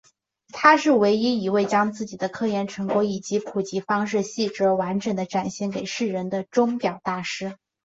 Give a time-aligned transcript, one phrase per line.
[0.51, 7.55] 他是唯一一位将自己的科研成果以普及方式细致而完整地展现给世人的钟表大师。